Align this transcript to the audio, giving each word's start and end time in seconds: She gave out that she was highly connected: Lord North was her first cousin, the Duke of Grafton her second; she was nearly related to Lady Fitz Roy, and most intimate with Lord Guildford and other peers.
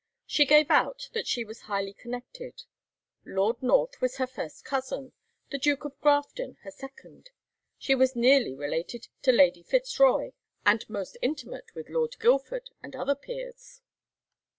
She 0.25 0.47
gave 0.47 0.71
out 0.71 1.09
that 1.13 1.27
she 1.27 1.45
was 1.45 1.59
highly 1.69 1.93
connected: 1.93 2.63
Lord 3.23 3.61
North 3.61 4.01
was 4.01 4.17
her 4.17 4.25
first 4.25 4.65
cousin, 4.65 5.13
the 5.51 5.59
Duke 5.59 5.85
of 5.85 6.01
Grafton 6.01 6.57
her 6.63 6.71
second; 6.71 7.29
she 7.77 7.93
was 7.93 8.15
nearly 8.15 8.55
related 8.55 9.09
to 9.21 9.31
Lady 9.31 9.61
Fitz 9.61 9.99
Roy, 9.99 10.33
and 10.65 10.89
most 10.89 11.19
intimate 11.21 11.75
with 11.75 11.87
Lord 11.87 12.17
Guildford 12.19 12.71
and 12.81 12.95
other 12.95 13.13
peers. 13.13 13.81